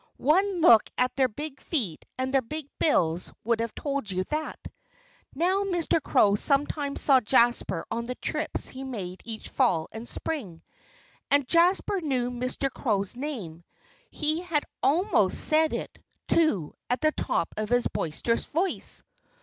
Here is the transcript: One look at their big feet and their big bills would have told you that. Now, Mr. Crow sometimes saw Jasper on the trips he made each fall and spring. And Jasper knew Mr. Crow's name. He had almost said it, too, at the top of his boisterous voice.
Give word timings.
One 0.17 0.61
look 0.61 0.89
at 0.97 1.15
their 1.15 1.27
big 1.27 1.61
feet 1.61 2.07
and 2.17 2.33
their 2.33 2.41
big 2.41 2.67
bills 2.79 3.31
would 3.43 3.59
have 3.59 3.75
told 3.75 4.09
you 4.09 4.23
that. 4.23 4.59
Now, 5.35 5.63
Mr. 5.63 6.01
Crow 6.01 6.33
sometimes 6.33 7.01
saw 7.01 7.19
Jasper 7.19 7.85
on 7.91 8.05
the 8.05 8.15
trips 8.15 8.67
he 8.67 8.83
made 8.83 9.21
each 9.25 9.49
fall 9.49 9.87
and 9.91 10.07
spring. 10.07 10.63
And 11.29 11.47
Jasper 11.47 12.01
knew 12.01 12.31
Mr. 12.31 12.73
Crow's 12.73 13.15
name. 13.15 13.63
He 14.09 14.39
had 14.41 14.63
almost 14.81 15.39
said 15.45 15.71
it, 15.71 15.95
too, 16.27 16.73
at 16.89 17.01
the 17.01 17.11
top 17.11 17.53
of 17.55 17.69
his 17.69 17.85
boisterous 17.87 18.47
voice. 18.47 19.03